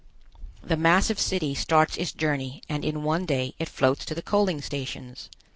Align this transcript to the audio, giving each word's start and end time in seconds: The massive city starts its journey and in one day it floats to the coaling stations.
The 0.63 0.77
massive 0.77 1.19
city 1.19 1.53
starts 1.53 1.95
its 1.95 2.11
journey 2.11 2.63
and 2.67 2.83
in 2.83 3.03
one 3.03 3.27
day 3.27 3.53
it 3.59 3.69
floats 3.69 4.03
to 4.05 4.15
the 4.15 4.23
coaling 4.23 4.59
stations. 4.63 5.29